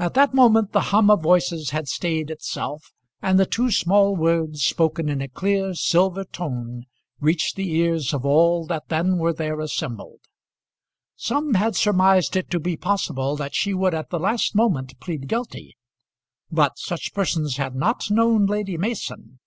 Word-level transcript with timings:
At 0.00 0.14
that 0.14 0.34
moment 0.34 0.72
the 0.72 0.80
hum 0.90 1.12
of 1.12 1.22
voices 1.22 1.70
had 1.70 1.86
stayed 1.86 2.28
itself, 2.28 2.90
and 3.22 3.38
the 3.38 3.46
two 3.46 3.70
small 3.70 4.16
words, 4.16 4.64
spoken 4.64 5.08
in 5.08 5.20
a 5.22 5.28
clear, 5.28 5.74
silver 5.74 6.24
tone, 6.24 6.86
reached 7.20 7.54
the 7.54 7.72
ears 7.76 8.12
of 8.12 8.26
all 8.26 8.66
that 8.66 8.88
then 8.88 9.16
were 9.16 9.32
there 9.32 9.60
assembled. 9.60 10.22
Some 11.14 11.54
had 11.54 11.76
surmised 11.76 12.34
it 12.34 12.50
to 12.50 12.58
be 12.58 12.76
possible 12.76 13.36
that 13.36 13.54
she 13.54 13.72
would 13.72 13.94
at 13.94 14.10
the 14.10 14.18
last 14.18 14.56
moment 14.56 14.98
plead 14.98 15.28
guilty, 15.28 15.76
but 16.50 16.76
such 16.76 17.14
persons 17.14 17.56
had 17.58 17.76
not 17.76 18.10
known 18.10 18.46
Lady 18.46 18.76
Mason. 18.76 19.38